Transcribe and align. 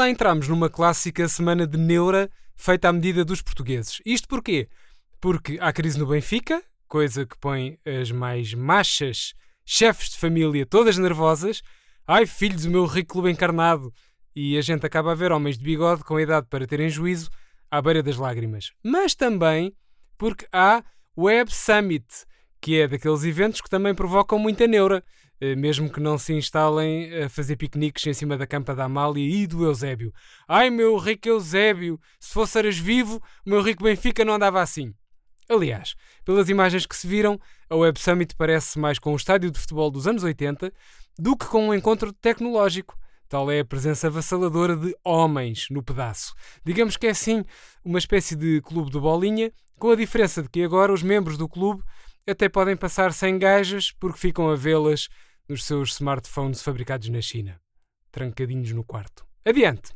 lá 0.00 0.08
entramos 0.08 0.48
numa 0.48 0.70
clássica 0.70 1.28
semana 1.28 1.66
de 1.66 1.76
neura 1.76 2.30
feita 2.56 2.88
à 2.88 2.92
medida 2.92 3.22
dos 3.22 3.42
portugueses. 3.42 4.00
Isto 4.06 4.26
porquê? 4.28 4.66
Porque 5.20 5.58
há 5.60 5.70
crise 5.74 5.98
no 5.98 6.06
Benfica, 6.06 6.62
coisa 6.88 7.26
que 7.26 7.36
põe 7.36 7.78
as 7.84 8.10
mais 8.10 8.54
machas 8.54 9.34
chefes 9.62 10.08
de 10.08 10.16
família 10.16 10.64
todas 10.64 10.96
nervosas. 10.96 11.60
Ai, 12.06 12.24
filhos, 12.24 12.64
o 12.64 12.70
meu 12.70 12.86
rico 12.86 13.12
clube 13.12 13.30
encarnado. 13.30 13.92
E 14.34 14.56
a 14.56 14.62
gente 14.62 14.86
acaba 14.86 15.12
a 15.12 15.14
ver 15.14 15.32
homens 15.32 15.58
de 15.58 15.64
bigode 15.64 16.02
com 16.02 16.16
a 16.16 16.22
idade 16.22 16.46
para 16.48 16.66
terem 16.66 16.88
juízo 16.88 17.28
à 17.70 17.82
beira 17.82 18.02
das 18.02 18.16
lágrimas. 18.16 18.72
Mas 18.82 19.14
também 19.14 19.74
porque 20.16 20.46
há 20.50 20.82
Web 21.14 21.52
Summit, 21.52 22.06
que 22.58 22.80
é 22.80 22.88
daqueles 22.88 23.22
eventos 23.22 23.60
que 23.60 23.68
também 23.68 23.94
provocam 23.94 24.38
muita 24.38 24.66
neura, 24.66 25.04
mesmo 25.56 25.90
que 25.90 26.00
não 26.00 26.18
se 26.18 26.32
instalem 26.32 27.22
a 27.22 27.28
fazer 27.28 27.56
piqueniques 27.56 28.06
em 28.06 28.12
cima 28.12 28.36
da 28.36 28.46
campa 28.46 28.74
da 28.74 28.84
Amália 28.84 29.22
e 29.22 29.46
do 29.46 29.64
Eusébio. 29.64 30.12
Ai, 30.46 30.70
meu 30.70 30.96
rico 30.96 31.28
Eusébio, 31.28 31.98
se 32.18 32.32
fosse 32.32 32.58
eras 32.58 32.78
vivo, 32.78 33.22
o 33.46 33.50
meu 33.50 33.62
rico 33.62 33.82
Benfica 33.82 34.24
não 34.24 34.34
andava 34.34 34.60
assim. 34.60 34.94
Aliás, 35.48 35.96
pelas 36.24 36.48
imagens 36.48 36.86
que 36.86 36.94
se 36.94 37.06
viram, 37.06 37.38
a 37.68 37.74
Web 37.74 37.98
Summit 37.98 38.36
parece 38.36 38.78
mais 38.78 38.98
com 38.98 39.12
um 39.12 39.16
estádio 39.16 39.50
de 39.50 39.58
futebol 39.58 39.90
dos 39.90 40.06
anos 40.06 40.22
80 40.22 40.72
do 41.18 41.36
que 41.36 41.46
com 41.46 41.68
um 41.68 41.74
encontro 41.74 42.12
tecnológico. 42.12 42.96
Tal 43.28 43.50
é 43.50 43.60
a 43.60 43.64
presença 43.64 44.06
avassaladora 44.06 44.76
de 44.76 44.94
homens 45.04 45.66
no 45.70 45.82
pedaço. 45.82 46.34
Digamos 46.64 46.96
que 46.96 47.06
é 47.06 47.10
assim 47.10 47.44
uma 47.84 47.98
espécie 47.98 48.36
de 48.36 48.60
clube 48.60 48.90
de 48.90 48.98
bolinha, 48.98 49.52
com 49.78 49.90
a 49.90 49.96
diferença 49.96 50.42
de 50.42 50.48
que 50.48 50.62
agora 50.62 50.92
os 50.92 51.02
membros 51.02 51.36
do 51.36 51.48
clube 51.48 51.82
até 52.28 52.48
podem 52.48 52.76
passar 52.76 53.12
sem 53.12 53.38
gajas 53.38 53.92
porque 53.92 54.18
ficam 54.18 54.50
a 54.50 54.54
vê-las 54.54 55.08
nos 55.50 55.64
seus 55.64 55.94
smartphones 55.94 56.62
fabricados 56.62 57.08
na 57.08 57.20
China, 57.20 57.60
trancadinhos 58.12 58.70
no 58.70 58.84
quarto. 58.84 59.26
Adiante! 59.44 59.92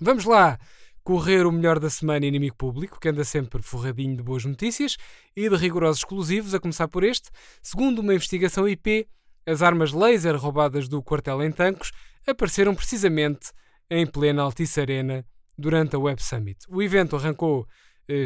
Vamos 0.00 0.24
lá 0.24 0.58
correr 1.04 1.46
o 1.46 1.52
melhor 1.52 1.78
da 1.78 1.88
semana 1.88 2.26
inimigo 2.26 2.56
público, 2.56 2.98
que 2.98 3.08
anda 3.08 3.22
sempre 3.22 3.62
forradinho 3.62 4.16
de 4.16 4.22
boas 4.24 4.44
notícias 4.44 4.96
e 5.36 5.48
de 5.48 5.54
rigorosos 5.54 5.98
exclusivos, 5.98 6.52
a 6.52 6.58
começar 6.58 6.88
por 6.88 7.04
este. 7.04 7.30
Segundo 7.62 8.00
uma 8.00 8.12
investigação 8.12 8.68
IP, 8.68 9.06
as 9.46 9.62
armas 9.62 9.92
laser 9.92 10.36
roubadas 10.36 10.88
do 10.88 11.00
quartel 11.00 11.40
em 11.44 11.52
Tancos 11.52 11.92
apareceram 12.26 12.74
precisamente 12.74 13.52
em 13.88 14.04
plena 14.04 14.42
Altice 14.42 14.80
Arena 14.80 15.24
durante 15.56 15.94
a 15.94 15.98
Web 16.00 16.20
Summit. 16.20 16.58
O 16.68 16.82
evento 16.82 17.14
arrancou 17.14 17.68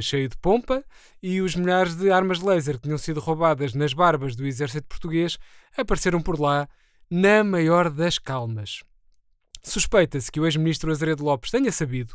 cheio 0.00 0.28
de 0.28 0.36
pompa 0.38 0.84
e 1.22 1.40
os 1.40 1.54
milhares 1.54 1.94
de 1.94 2.10
armas 2.10 2.40
laser 2.40 2.76
que 2.76 2.82
tinham 2.82 2.98
sido 2.98 3.20
roubadas 3.20 3.74
nas 3.74 3.92
barbas 3.92 4.34
do 4.34 4.46
exército 4.46 4.86
português 4.88 5.38
apareceram 5.76 6.20
por 6.20 6.40
lá 6.40 6.68
na 7.10 7.44
maior 7.44 7.90
das 7.90 8.18
calmas. 8.18 8.82
Suspeita-se 9.62 10.30
que 10.30 10.40
o 10.40 10.46
ex-ministro 10.46 10.90
Azeredo 10.90 11.24
Lopes 11.24 11.50
tenha 11.50 11.72
sabido 11.72 12.14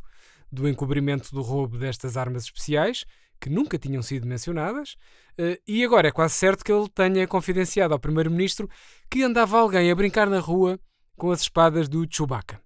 do 0.52 0.68
encobrimento 0.68 1.34
do 1.34 1.42
roubo 1.42 1.78
destas 1.78 2.18
armas 2.18 2.44
especiais, 2.44 3.06
que 3.40 3.50
nunca 3.50 3.78
tinham 3.78 4.02
sido 4.02 4.28
mencionadas, 4.28 4.96
eh, 5.38 5.60
e 5.68 5.84
agora 5.84 6.10
é 6.10 6.12
quase 6.12 6.36
certo 6.36 6.64
que 6.64 6.72
ele 6.72 6.88
tenha 6.90 7.28
confidenciado 7.28 7.94
ao 7.94 8.00
primeiro-ministro 8.00 8.70
que 9.10 9.24
andava 9.24 9.60
alguém 9.60 9.90
a 9.90 9.96
brincar 9.96 10.30
na 10.30 10.40
rua 10.40 10.80
com 11.18 11.32
as 11.32 11.42
espadas 11.42 11.90
do 11.90 12.06
Chewbacca. 12.10 12.62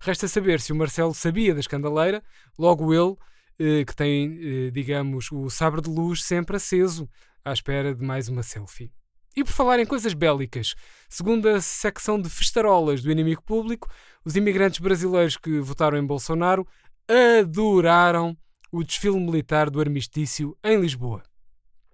Resta 0.00 0.26
saber 0.28 0.60
se 0.60 0.72
o 0.72 0.76
Marcelo 0.76 1.14
sabia 1.14 1.54
da 1.54 1.60
escandaleira, 1.60 2.22
logo 2.58 2.92
ele 2.92 3.12
eh, 3.12 3.18
que 3.86 3.94
tem, 3.94 4.38
eh, 4.40 4.70
digamos, 4.70 5.30
o 5.32 5.50
sabre 5.50 5.80
de 5.80 5.90
luz 5.90 6.22
sempre 6.22 6.56
aceso, 6.56 7.08
à 7.44 7.52
espera 7.52 7.94
de 7.94 8.04
mais 8.04 8.28
uma 8.28 8.42
selfie. 8.42 8.92
E 9.36 9.44
por 9.44 9.52
falar 9.52 9.78
em 9.78 9.86
coisas 9.86 10.14
bélicas, 10.14 10.74
segundo 11.08 11.48
a 11.48 11.60
secção 11.60 12.20
de 12.20 12.28
festarolas 12.28 13.02
do 13.02 13.10
inimigo 13.10 13.42
público, 13.42 13.88
os 14.24 14.36
imigrantes 14.36 14.80
brasileiros 14.80 15.36
que 15.36 15.60
votaram 15.60 15.98
em 15.98 16.04
Bolsonaro 16.06 16.66
adoraram 17.38 18.36
o 18.70 18.82
desfile 18.82 19.18
militar 19.18 19.70
do 19.70 19.80
armistício 19.80 20.56
em 20.62 20.80
Lisboa. 20.80 21.22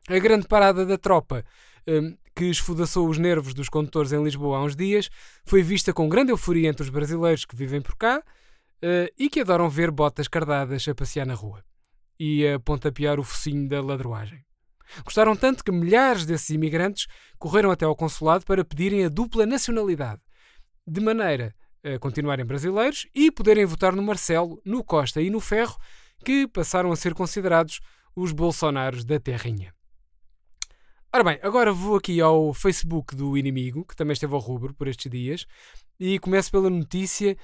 A 0.08 0.18
grande 0.18 0.46
parada 0.46 0.84
da 0.84 0.98
tropa, 0.98 1.44
hum, 1.86 2.16
que 2.34 2.46
esfudaçou 2.46 3.08
os 3.08 3.18
nervos 3.18 3.54
dos 3.54 3.68
condutores 3.68 4.12
em 4.12 4.22
Lisboa 4.22 4.58
há 4.58 4.64
uns 4.64 4.74
dias, 4.74 5.08
foi 5.44 5.62
vista 5.62 5.92
com 5.92 6.08
grande 6.08 6.32
euforia 6.32 6.68
entre 6.68 6.82
os 6.82 6.90
brasileiros 6.90 7.44
que 7.44 7.56
vivem 7.56 7.80
por 7.80 7.96
cá 7.96 8.22
uh, 8.84 9.12
e 9.18 9.30
que 9.30 9.40
adoram 9.40 9.68
ver 9.68 9.90
botas 9.90 10.28
cardadas 10.28 10.86
a 10.86 10.94
passear 10.94 11.26
na 11.26 11.34
rua 11.34 11.64
e 12.20 12.46
a 12.46 12.60
pontapear 12.60 13.18
o 13.18 13.24
focinho 13.24 13.68
da 13.68 13.80
ladroagem. 13.80 14.44
Gostaram 15.02 15.34
tanto 15.34 15.64
que 15.64 15.72
milhares 15.72 16.26
desses 16.26 16.50
imigrantes 16.50 17.06
correram 17.38 17.70
até 17.70 17.84
ao 17.84 17.96
consulado 17.96 18.44
para 18.44 18.64
pedirem 18.64 19.04
a 19.04 19.08
dupla 19.08 19.46
nacionalidade, 19.46 20.20
de 20.86 21.00
maneira 21.00 21.54
a 21.82 21.98
continuarem 21.98 22.44
brasileiros 22.44 23.06
e 23.14 23.30
poderem 23.30 23.64
votar 23.64 23.94
no 23.94 24.02
Marcelo, 24.02 24.60
no 24.64 24.84
Costa 24.84 25.20
e 25.20 25.30
no 25.30 25.40
Ferro, 25.40 25.76
que 26.24 26.46
passaram 26.46 26.92
a 26.92 26.96
ser 26.96 27.14
considerados 27.14 27.80
os 28.14 28.32
Bolsonaros 28.32 29.04
da 29.04 29.18
terrinha. 29.18 29.74
Ora 31.12 31.24
bem, 31.24 31.38
agora 31.42 31.72
vou 31.72 31.96
aqui 31.96 32.20
ao 32.20 32.52
Facebook 32.54 33.14
do 33.14 33.36
inimigo, 33.36 33.84
que 33.84 33.94
também 33.94 34.14
esteve 34.14 34.34
ao 34.34 34.40
rubro 34.40 34.74
por 34.74 34.88
estes 34.88 35.10
dias, 35.10 35.46
e 35.98 36.18
começo 36.18 36.50
pela 36.50 36.70
notícia 36.70 37.36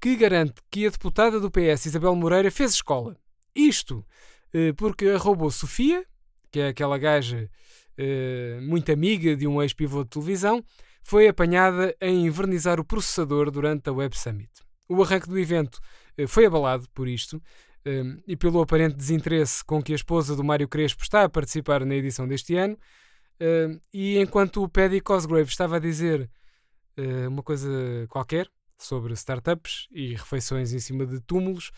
que 0.00 0.16
garante 0.16 0.60
que 0.70 0.86
a 0.86 0.90
deputada 0.90 1.40
do 1.40 1.50
PS, 1.50 1.86
Isabel 1.86 2.14
Moreira, 2.14 2.50
fez 2.50 2.72
escola. 2.72 3.16
Isto 3.54 4.04
eh, 4.52 4.72
porque 4.74 5.08
a 5.08 5.18
robô 5.18 5.50
Sofia, 5.50 6.04
que 6.50 6.60
é 6.60 6.68
aquela 6.68 6.96
gaja 6.98 7.50
eh, 7.96 8.58
muito 8.62 8.90
amiga 8.92 9.36
de 9.36 9.46
um 9.46 9.62
ex-pivô 9.62 10.04
de 10.04 10.10
televisão, 10.10 10.64
foi 11.02 11.28
apanhada 11.28 11.94
a 12.00 12.06
invernizar 12.06 12.80
o 12.80 12.84
processador 12.84 13.50
durante 13.50 13.88
a 13.88 13.92
Web 13.92 14.16
Summit. 14.16 14.50
O 14.88 15.02
arranque 15.02 15.28
do 15.28 15.38
evento 15.38 15.80
eh, 16.16 16.26
foi 16.26 16.46
abalado 16.46 16.88
por 16.94 17.08
isto 17.08 17.42
e 18.26 18.36
pelo 18.36 18.60
aparente 18.60 18.96
desinteresse 18.96 19.64
com 19.64 19.82
que 19.82 19.92
a 19.92 19.96
esposa 19.96 20.36
do 20.36 20.44
Mário 20.44 20.68
Crespo 20.68 21.02
está 21.02 21.22
a 21.24 21.28
participar 21.28 21.86
na 21.86 21.94
edição 21.94 22.28
deste 22.28 22.54
ano. 22.54 22.76
E 23.94 24.18
enquanto 24.18 24.62
o 24.62 24.68
Paddy 24.68 25.00
Cosgrave 25.00 25.48
estava 25.48 25.76
a 25.76 25.78
dizer 25.78 26.28
uma 27.30 27.42
coisa 27.42 27.70
qualquer, 28.10 28.46
sobre 28.78 29.12
startups 29.14 29.88
e 29.90 30.14
refeições 30.14 30.72
em 30.72 30.78
cima 30.78 31.06
de 31.06 31.20
túmulos, 31.20 31.70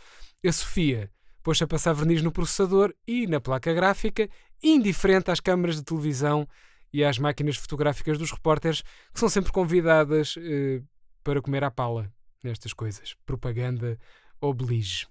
a 0.44 0.53
Sofia 0.53 1.11
pôs 1.43 1.61
a 1.62 1.66
passar 1.66 1.93
verniz 1.93 2.22
no 2.22 2.31
processador 2.31 2.94
e 3.06 3.27
na 3.27 3.41
placa 3.41 3.72
gráfica, 3.72 4.28
indiferente 4.62 5.31
às 5.31 5.41
câmaras 5.41 5.77
de 5.77 5.83
televisão 5.83 6.47
e 6.93 7.05
às 7.05 7.19
máquinas 7.19 7.56
fotográficas 7.56 8.19
dos 8.19 8.31
repórteres, 8.31 8.83
que 9.12 9.21
são 9.21 9.28
sempre 9.28 9.53
convidadas 9.53 10.34
eh, 10.39 10.83
para 11.22 11.41
comer 11.41 11.65
à 11.65 11.71
pala 11.71 12.12
nestas 12.43 12.72
coisas. 12.72 13.15
Propaganda 13.25 13.99
oblige. 14.41 15.06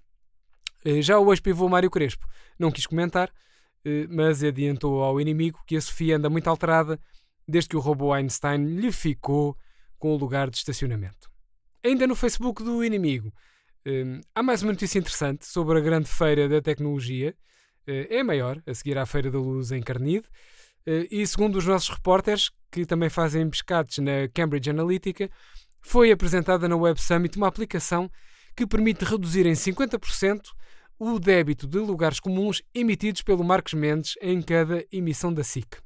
Eh, 0.85 1.01
já 1.01 1.17
o 1.17 1.31
ex-pivô 1.31 1.67
Mário 1.67 1.89
Crespo 1.89 2.27
não 2.57 2.71
quis 2.71 2.85
comentar, 2.85 3.31
eh, 3.85 4.07
mas 4.09 4.43
adiantou 4.43 5.03
ao 5.03 5.19
inimigo 5.19 5.63
que 5.65 5.75
a 5.77 5.81
Sofia 5.81 6.17
anda 6.17 6.29
muito 6.29 6.49
alterada 6.49 6.99
desde 7.47 7.69
que 7.69 7.77
o 7.77 7.79
robô 7.79 8.13
Einstein 8.13 8.63
lhe 8.63 8.91
ficou 8.91 9.57
com 9.97 10.13
o 10.13 10.17
lugar 10.17 10.49
de 10.49 10.57
estacionamento. 10.57 11.28
Ainda 11.81 12.05
no 12.05 12.13
Facebook 12.13 12.61
do 12.61 12.83
inimigo, 12.83 13.33
um, 13.87 14.19
há 14.35 14.43
mais 14.43 14.61
uma 14.61 14.73
notícia 14.73 14.99
interessante 14.99 15.45
sobre 15.45 15.77
a 15.77 15.81
grande 15.81 16.09
feira 16.09 16.49
da 16.49 16.61
tecnologia. 16.61 17.33
Uh, 17.87 18.05
é 18.09 18.21
maior, 18.21 18.61
a 18.67 18.73
seguir 18.73 18.97
à 18.97 19.05
Feira 19.05 19.31
da 19.31 19.39
Luz 19.39 19.71
em 19.71 19.81
Carnide. 19.81 20.27
Uh, 20.85 21.07
e 21.09 21.25
segundo 21.25 21.55
os 21.55 21.65
nossos 21.65 21.87
repórteres, 21.87 22.51
que 22.69 22.85
também 22.85 23.09
fazem 23.09 23.49
pescados 23.49 23.97
na 23.99 24.27
Cambridge 24.33 24.69
Analytica, 24.69 25.31
foi 25.81 26.11
apresentada 26.11 26.67
na 26.67 26.75
Web 26.75 27.01
Summit 27.01 27.37
uma 27.37 27.47
aplicação 27.47 28.11
que 28.57 28.67
permite 28.67 29.05
reduzir 29.05 29.45
em 29.45 29.53
50% 29.53 30.41
o 30.99 31.17
débito 31.17 31.65
de 31.65 31.77
lugares 31.77 32.19
comuns 32.19 32.61
emitidos 32.75 33.21
pelo 33.21 33.41
Marcos 33.41 33.73
Mendes 33.73 34.15
em 34.21 34.41
cada 34.41 34.85
emissão 34.91 35.33
da 35.33 35.45
SIC. 35.45 35.77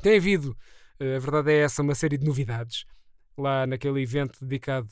Tem 0.00 0.16
havido, 0.16 0.56
uh, 1.00 1.16
a 1.16 1.18
verdade 1.18 1.50
é 1.50 1.58
essa, 1.58 1.82
uma 1.82 1.96
série 1.96 2.16
de 2.16 2.24
novidades 2.24 2.84
lá 3.40 3.66
naquele 3.66 4.02
evento 4.02 4.44
dedicado 4.44 4.88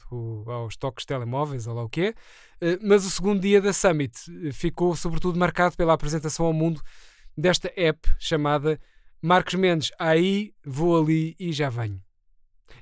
aos 0.46 0.76
toques 0.76 1.04
telemóveis, 1.04 1.66
ou 1.66 1.74
lá 1.74 1.84
o 1.84 1.88
que. 1.88 2.14
Eh, 2.60 2.78
mas 2.82 3.04
o 3.04 3.10
segundo 3.10 3.40
dia 3.40 3.60
da 3.60 3.72
Summit 3.72 4.16
eh, 4.46 4.52
ficou 4.52 4.94
sobretudo 4.94 5.38
marcado 5.38 5.76
pela 5.76 5.92
apresentação 5.92 6.46
ao 6.46 6.52
mundo 6.52 6.80
desta 7.36 7.72
app 7.76 8.08
chamada 8.18 8.80
Marcos 9.20 9.54
Mendes, 9.54 9.90
aí, 9.98 10.54
vou 10.64 10.98
ali 11.00 11.34
e 11.38 11.52
já 11.52 11.68
venho. 11.68 12.00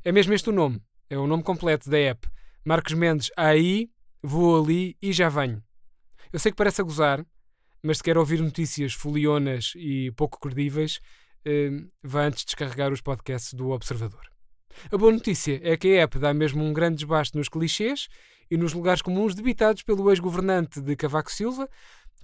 É 0.04 0.12
mesmo 0.12 0.34
este 0.34 0.50
o 0.50 0.52
nome, 0.52 0.82
é 1.08 1.16
o 1.16 1.26
nome 1.26 1.42
completo 1.42 1.88
da 1.88 1.98
app. 1.98 2.28
Marcos 2.64 2.92
Mendes, 2.92 3.30
aí, 3.36 3.90
vou 4.22 4.62
ali 4.62 4.96
e 5.00 5.12
já 5.12 5.28
venho. 5.28 5.62
Eu 6.32 6.38
sei 6.38 6.50
que 6.52 6.56
parece 6.56 6.80
a 6.80 6.84
gozar, 6.84 7.24
mas 7.82 7.98
se 7.98 8.02
quer 8.02 8.18
ouvir 8.18 8.40
notícias 8.40 8.92
folionas 8.92 9.72
e 9.76 10.10
pouco 10.12 10.38
credíveis, 10.40 11.00
eh, 11.44 11.70
vá 12.02 12.24
antes 12.24 12.44
descarregar 12.44 12.92
os 12.92 13.00
podcasts 13.00 13.54
do 13.54 13.70
Observador. 13.70 14.33
A 14.92 14.98
boa 14.98 15.12
notícia 15.12 15.60
é 15.62 15.76
que 15.76 15.96
a 15.96 16.02
app 16.02 16.18
dá 16.18 16.34
mesmo 16.34 16.62
um 16.62 16.72
grande 16.72 16.96
desbaste 16.96 17.36
nos 17.36 17.48
clichês 17.48 18.08
e 18.50 18.56
nos 18.56 18.72
lugares 18.72 19.02
comuns 19.02 19.34
debitados 19.34 19.82
pelo 19.82 20.10
ex-governante 20.10 20.80
de 20.80 20.94
Cavaco 20.94 21.32
Silva, 21.32 21.68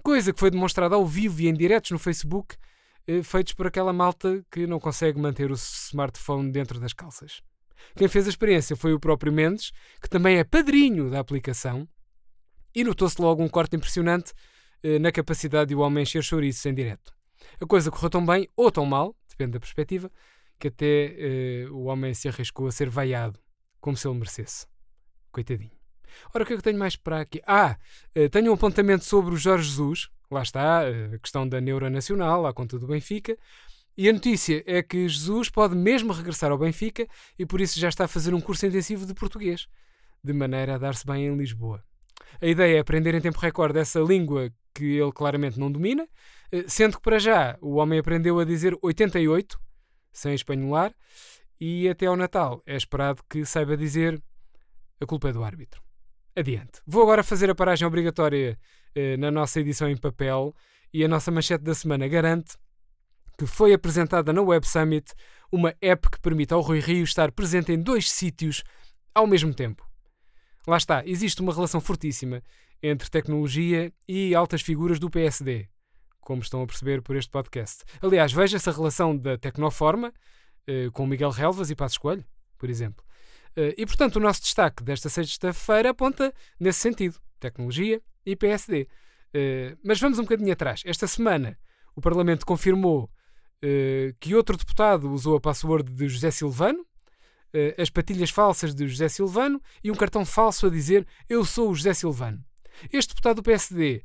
coisa 0.03 0.31
que 0.31 0.39
foi 0.39 0.51
demonstrada 0.51 0.95
ao 0.95 1.05
vivo 1.05 1.41
e 1.41 1.47
em 1.47 1.53
diretos 1.53 1.91
no 1.91 1.99
Facebook, 1.99 2.55
eh, 3.07 3.23
feitos 3.23 3.53
por 3.53 3.67
aquela 3.67 3.91
malta 3.91 4.45
que 4.51 4.67
não 4.67 4.79
consegue 4.79 5.19
manter 5.19 5.51
o 5.51 5.55
smartphone 5.55 6.51
dentro 6.51 6.79
das 6.79 6.93
calças. 6.93 7.41
Quem 7.95 8.07
fez 8.07 8.27
a 8.27 8.29
experiência 8.29 8.75
foi 8.75 8.93
o 8.93 8.99
próprio 8.99 9.33
Mendes, 9.33 9.71
que 10.01 10.09
também 10.09 10.37
é 10.37 10.43
padrinho 10.43 11.09
da 11.09 11.19
aplicação, 11.19 11.87
e 12.73 12.83
notou-se 12.83 13.19
logo 13.21 13.43
um 13.43 13.49
corte 13.49 13.75
impressionante 13.75 14.33
eh, 14.83 14.99
na 14.99 15.11
capacidade 15.11 15.69
de 15.69 15.75
o 15.75 15.79
homem 15.79 16.03
encher 16.03 16.23
chouriços 16.23 16.65
em 16.65 16.73
direto. 16.73 17.11
A 17.59 17.65
coisa 17.65 17.91
correu 17.91 18.09
tão 18.09 18.25
bem 18.25 18.47
ou 18.55 18.71
tão 18.71 18.85
mal, 18.85 19.15
depende 19.27 19.53
da 19.53 19.59
perspectiva, 19.59 20.11
que 20.61 20.67
até 20.67 21.15
eh, 21.17 21.67
o 21.71 21.85
homem 21.85 22.13
se 22.13 22.29
arriscou 22.29 22.67
a 22.67 22.71
ser 22.71 22.87
vaiado, 22.87 23.39
como 23.79 23.97
se 23.97 24.07
ele 24.07 24.19
merecesse. 24.19 24.67
Coitadinho. 25.31 25.71
Ora, 26.35 26.43
o 26.43 26.47
que 26.47 26.53
é 26.53 26.55
que 26.55 26.61
tenho 26.61 26.77
mais 26.77 26.95
para 26.95 27.21
aqui? 27.21 27.41
Ah, 27.47 27.75
eh, 28.13 28.29
tenho 28.29 28.51
um 28.51 28.53
apontamento 28.53 29.03
sobre 29.03 29.33
o 29.33 29.37
Jorge 29.37 29.67
Jesus, 29.67 30.09
lá 30.29 30.43
está, 30.43 30.83
eh, 30.83 31.15
a 31.15 31.17
questão 31.17 31.49
da 31.49 31.59
neura 31.59 31.89
nacional, 31.89 32.45
à 32.45 32.53
conta 32.53 32.77
do 32.77 32.85
Benfica, 32.85 33.35
e 33.97 34.07
a 34.07 34.13
notícia 34.13 34.63
é 34.67 34.83
que 34.83 35.09
Jesus 35.09 35.49
pode 35.49 35.75
mesmo 35.75 36.13
regressar 36.13 36.51
ao 36.51 36.59
Benfica 36.59 37.07
e 37.39 37.45
por 37.45 37.59
isso 37.59 37.79
já 37.79 37.89
está 37.89 38.05
a 38.05 38.07
fazer 38.07 38.35
um 38.35 38.39
curso 38.39 38.63
intensivo 38.67 39.07
de 39.07 39.15
português, 39.15 39.67
de 40.23 40.31
maneira 40.31 40.75
a 40.75 40.77
dar-se 40.77 41.05
bem 41.07 41.25
em 41.25 41.35
Lisboa. 41.35 41.83
A 42.39 42.45
ideia 42.45 42.77
é 42.77 42.79
aprender 42.79 43.15
em 43.15 43.21
tempo 43.21 43.39
recorde 43.39 43.79
essa 43.79 43.99
língua 43.99 44.53
que 44.75 44.85
ele 44.97 45.11
claramente 45.11 45.59
não 45.59 45.71
domina, 45.71 46.07
sendo 46.67 46.97
que 46.97 47.03
para 47.03 47.19
já 47.19 47.57
o 47.61 47.75
homem 47.75 47.99
aprendeu 47.99 48.39
a 48.39 48.45
dizer 48.45 48.77
88, 48.81 49.59
sem 50.11 50.33
espanholar, 50.33 50.93
e 51.59 51.87
até 51.87 52.07
ao 52.07 52.15
Natal 52.15 52.61
é 52.65 52.75
esperado 52.75 53.21
que 53.29 53.45
saiba 53.45 53.77
dizer 53.77 54.21
a 54.99 55.05
culpa 55.05 55.29
é 55.29 55.33
do 55.33 55.43
árbitro. 55.43 55.81
Adiante. 56.35 56.81
Vou 56.87 57.03
agora 57.03 57.23
fazer 57.23 57.49
a 57.49 57.55
paragem 57.55 57.87
obrigatória 57.87 58.57
eh, 58.95 59.17
na 59.17 59.29
nossa 59.29 59.59
edição 59.59 59.89
em 59.89 59.97
papel 59.97 60.55
e 60.93 61.03
a 61.03 61.07
nossa 61.07 61.31
manchete 61.31 61.63
da 61.63 61.75
semana 61.75 62.07
garante 62.07 62.55
que 63.37 63.45
foi 63.45 63.73
apresentada 63.73 64.31
na 64.31 64.41
Web 64.41 64.67
Summit 64.67 65.13
uma 65.51 65.75
app 65.81 66.09
que 66.09 66.19
permite 66.19 66.53
ao 66.53 66.61
Rui 66.61 66.79
Rio 66.79 67.03
estar 67.03 67.31
presente 67.31 67.71
em 67.71 67.81
dois 67.81 68.09
sítios 68.09 68.63
ao 69.13 69.25
mesmo 69.25 69.53
tempo. 69.53 69.83
Lá 70.67 70.77
está, 70.77 71.03
existe 71.05 71.41
uma 71.41 71.53
relação 71.53 71.81
fortíssima 71.81 72.43
entre 72.83 73.09
tecnologia 73.09 73.91
e 74.07 74.35
altas 74.35 74.61
figuras 74.61 74.99
do 74.99 75.09
PSD, 75.09 75.67
como 76.21 76.41
estão 76.41 76.61
a 76.61 76.67
perceber 76.67 77.01
por 77.01 77.15
este 77.15 77.29
podcast. 77.29 77.83
Aliás, 78.01 78.31
veja 78.31 78.57
essa 78.57 78.71
relação 78.71 79.17
da 79.17 79.37
Tecnoforma 79.37 80.13
eh, 80.67 80.89
com 80.93 81.05
Miguel 81.05 81.31
Relvas 81.31 81.69
e 81.69 81.75
Passos 81.75 81.97
Coelho, 81.97 82.23
por 82.57 82.69
exemplo. 82.69 83.03
Eh, 83.55 83.75
e, 83.77 83.85
portanto, 83.85 84.17
o 84.17 84.19
nosso 84.19 84.41
destaque 84.41 84.83
desta 84.83 85.09
sexta-feira 85.09 85.89
aponta 85.89 86.33
nesse 86.59 86.79
sentido: 86.79 87.19
tecnologia 87.39 88.01
e 88.25 88.35
PSD. 88.35 88.87
Eh, 89.33 89.75
mas 89.83 89.99
vamos 89.99 90.19
um 90.19 90.23
bocadinho 90.23 90.53
atrás. 90.53 90.83
Esta 90.85 91.07
semana, 91.07 91.57
o 91.95 92.01
Parlamento 92.01 92.45
confirmou 92.45 93.09
que 94.19 94.33
outro 94.33 94.57
deputado 94.57 95.11
usou 95.11 95.35
a 95.35 95.39
password 95.39 95.93
de 95.93 96.09
José 96.09 96.31
Silvano, 96.31 96.83
as 97.77 97.91
patilhas 97.91 98.31
falsas 98.31 98.73
de 98.73 98.87
José 98.87 99.07
Silvano 99.07 99.61
e 99.83 99.91
um 99.91 99.93
cartão 99.93 100.25
falso 100.25 100.65
a 100.65 100.69
dizer 100.71 101.05
Eu 101.29 101.45
sou 101.45 101.69
o 101.69 101.75
José 101.75 101.93
Silvano. 101.93 102.43
Este 102.91 103.09
deputado 103.09 103.35
do 103.35 103.43
PSD, 103.43 104.03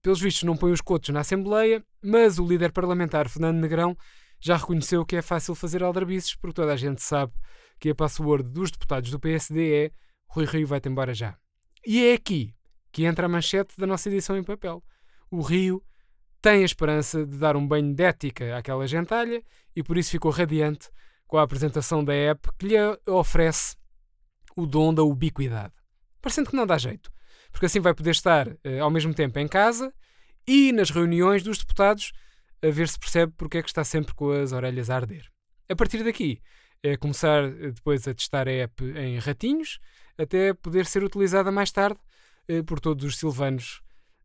pelos 0.00 0.20
vistos, 0.20 0.44
não 0.44 0.56
põe 0.56 0.72
os 0.72 0.80
cotos 0.80 1.08
na 1.10 1.20
Assembleia, 1.20 1.84
mas 2.02 2.38
o 2.38 2.46
líder 2.46 2.72
parlamentar, 2.72 3.28
Fernando 3.28 3.58
Negrão, 3.58 3.96
já 4.40 4.56
reconheceu 4.56 5.04
que 5.04 5.16
é 5.16 5.22
fácil 5.22 5.54
fazer 5.54 5.82
aldrabices, 5.82 6.34
porque 6.34 6.54
toda 6.54 6.72
a 6.72 6.76
gente 6.76 7.02
sabe 7.02 7.32
que 7.78 7.90
a 7.90 7.94
password 7.94 8.50
dos 8.50 8.70
deputados 8.70 9.10
do 9.10 9.18
PSD 9.18 9.86
é 9.86 9.90
Rui 10.28 10.46
Rio 10.46 10.66
vai-te 10.66 10.88
embora 10.88 11.12
já. 11.12 11.36
E 11.84 12.06
é 12.06 12.14
aqui 12.14 12.54
que 12.92 13.04
entra 13.04 13.26
a 13.26 13.28
manchete 13.28 13.74
da 13.76 13.86
nossa 13.86 14.08
edição 14.08 14.36
em 14.36 14.44
papel. 14.44 14.82
O 15.30 15.40
Rio 15.40 15.82
tem 16.40 16.62
a 16.62 16.64
esperança 16.64 17.26
de 17.26 17.36
dar 17.36 17.56
um 17.56 17.66
banho 17.66 17.94
de 17.94 18.02
ética 18.02 18.56
àquela 18.56 18.86
gentalha 18.86 19.42
e 19.74 19.82
por 19.82 19.98
isso 19.98 20.10
ficou 20.10 20.30
radiante 20.30 20.88
com 21.26 21.36
a 21.36 21.42
apresentação 21.42 22.04
da 22.04 22.14
app 22.14 22.48
que 22.58 22.66
lhe 22.66 22.76
oferece 23.06 23.76
o 24.56 24.66
dom 24.66 24.92
da 24.92 25.02
ubiquidade. 25.02 25.79
Parecendo 26.20 26.50
que 26.50 26.56
não 26.56 26.66
dá 26.66 26.76
jeito, 26.78 27.10
porque 27.50 27.66
assim 27.66 27.80
vai 27.80 27.94
poder 27.94 28.10
estar 28.10 28.48
uh, 28.48 28.82
ao 28.82 28.90
mesmo 28.90 29.14
tempo 29.14 29.38
em 29.38 29.48
casa 29.48 29.92
e 30.46 30.72
nas 30.72 30.90
reuniões 30.90 31.42
dos 31.42 31.58
deputados 31.58 32.12
a 32.62 32.70
ver 32.70 32.88
se 32.88 32.98
percebe 32.98 33.32
porque 33.36 33.58
é 33.58 33.62
que 33.62 33.68
está 33.68 33.84
sempre 33.84 34.14
com 34.14 34.30
as 34.30 34.52
orelhas 34.52 34.90
a 34.90 34.96
arder. 34.96 35.30
A 35.68 35.76
partir 35.76 36.02
daqui, 36.02 36.40
é 36.82 36.96
começar 36.96 37.44
eh, 37.44 37.70
depois 37.70 38.06
a 38.06 38.14
testar 38.14 38.48
a 38.48 38.52
app 38.52 38.84
em 38.84 39.18
ratinhos, 39.18 39.78
até 40.18 40.52
poder 40.52 40.86
ser 40.86 41.02
utilizada 41.04 41.50
mais 41.50 41.70
tarde 41.70 41.98
eh, 42.48 42.62
por 42.62 42.80
todos 42.80 43.04
os 43.04 43.16
silvanos 43.16 43.82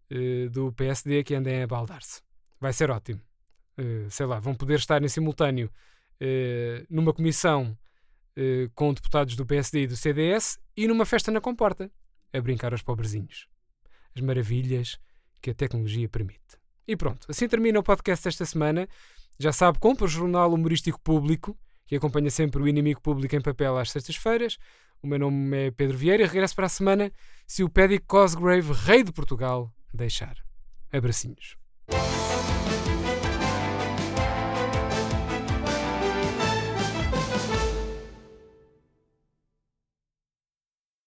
eh, 0.09 0.47
do 0.49 0.71
PSD 0.73 1.23
que 1.23 1.35
andem 1.35 1.63
a 1.63 1.67
baldar-se. 1.67 2.21
Vai 2.59 2.73
ser 2.73 2.89
ótimo. 2.89 3.21
sei 4.09 4.25
lá, 4.25 4.39
vão 4.39 4.55
poder 4.55 4.79
estar 4.79 5.03
em 5.03 5.07
simultâneo 5.09 5.69
numa 6.89 7.13
comissão 7.13 7.77
com 8.73 8.93
deputados 8.93 9.35
do 9.35 9.45
PSD 9.45 9.83
e 9.83 9.87
do 9.87 9.95
CDS 9.95 10.59
e 10.75 10.87
numa 10.87 11.05
festa 11.05 11.31
na 11.31 11.39
comporta, 11.39 11.89
a 12.33 12.41
brincar 12.41 12.73
aos 12.73 12.81
pobrezinhos. 12.81 13.47
As 14.15 14.21
maravilhas 14.21 14.97
que 15.41 15.51
a 15.51 15.53
tecnologia 15.53 16.09
permite. 16.09 16.57
E 16.87 16.95
pronto, 16.95 17.25
assim 17.29 17.47
termina 17.47 17.79
o 17.79 17.83
podcast 17.83 18.25
desta 18.25 18.45
semana. 18.45 18.87
Já 19.39 19.51
sabe, 19.51 19.79
compra 19.79 20.05
o 20.05 20.07
Jornal 20.07 20.53
Humorístico 20.53 20.99
Público 21.01 21.57
que 21.87 21.95
acompanha 21.95 22.31
sempre 22.31 22.61
o 22.61 22.67
Inimigo 22.67 23.01
Público 23.01 23.35
em 23.35 23.41
papel 23.41 23.77
às 23.77 23.91
sextas-feiras. 23.91 24.57
O 25.01 25.07
meu 25.07 25.19
nome 25.19 25.67
é 25.67 25.71
Pedro 25.71 25.97
Vieira 25.97 26.23
e 26.23 26.25
regresso 26.25 26.55
para 26.55 26.65
a 26.65 26.69
semana 26.69 27.11
se 27.45 27.63
o 27.63 27.69
Paddy 27.69 27.99
Cosgrave, 27.99 28.71
rei 28.73 29.03
de 29.03 29.11
Portugal, 29.11 29.71
deixar. 29.93 30.35
Abracinhos. 30.91 31.57